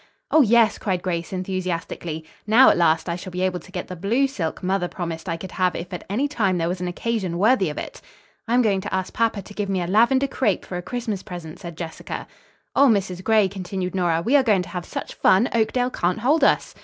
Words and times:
"Oh, 0.31 0.41
yes," 0.41 0.79
cried 0.79 1.03
Grace 1.03 1.31
enthusiastically. 1.31 2.25
"Now, 2.47 2.69
at 2.71 2.77
last, 2.77 3.07
I 3.07 3.15
shall 3.15 3.29
be 3.29 3.43
able 3.43 3.59
to 3.59 3.71
get 3.71 3.87
the 3.87 3.95
blue 3.95 4.25
silk 4.27 4.63
mother 4.63 4.87
promised 4.87 5.29
I 5.29 5.37
could 5.37 5.51
have 5.51 5.75
if 5.75 5.93
at 5.93 6.03
any 6.09 6.27
time 6.27 6.57
there 6.57 6.67
was 6.67 6.81
an 6.81 6.87
occasion 6.87 7.37
worthy 7.37 7.69
of 7.69 7.77
it." 7.77 8.01
"I'm 8.47 8.63
going 8.63 8.81
to 8.81 8.91
ask 8.91 9.13
papa 9.13 9.43
to 9.43 9.53
give 9.53 9.69
me 9.69 9.79
a 9.79 9.85
lavender 9.85 10.25
crepe 10.25 10.65
for 10.65 10.77
a 10.77 10.81
Christmas 10.81 11.21
present," 11.21 11.59
said 11.59 11.77
Jessica. 11.77 12.25
"O 12.75 12.87
Mrs. 12.87 13.23
Gray," 13.23 13.47
continued 13.47 13.93
Nora, 13.93 14.23
"we 14.23 14.35
are 14.35 14.41
going 14.41 14.63
to 14.63 14.69
have 14.69 14.85
such 14.85 15.13
fun 15.13 15.47
Oakdale 15.53 15.91
can't 15.91 16.21
hold 16.21 16.43
us." 16.43 16.73